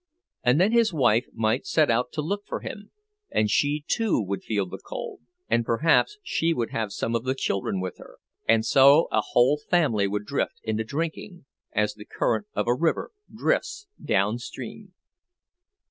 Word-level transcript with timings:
And 0.41 0.59
then 0.59 0.71
his 0.71 0.91
wife 0.91 1.27
might 1.31 1.67
set 1.67 1.91
out 1.91 2.11
to 2.13 2.23
look 2.23 2.43
for 2.47 2.61
him, 2.61 2.89
and 3.29 3.51
she 3.51 3.85
too 3.87 4.19
would 4.19 4.41
feel 4.41 4.65
the 4.65 4.79
cold; 4.79 5.19
and 5.47 5.63
perhaps 5.63 6.17
she 6.23 6.55
would 6.55 6.71
have 6.71 6.91
some 6.91 7.13
of 7.15 7.23
the 7.23 7.35
children 7.35 7.79
with 7.79 7.99
her—and 7.99 8.65
so 8.65 9.07
a 9.11 9.21
whole 9.21 9.57
family 9.57 10.07
would 10.07 10.25
drift 10.25 10.59
into 10.63 10.83
drinking, 10.83 11.45
as 11.71 11.93
the 11.93 12.05
current 12.05 12.47
of 12.55 12.65
a 12.67 12.73
river 12.73 13.11
drifts 13.31 13.85
downstream. 14.03 14.95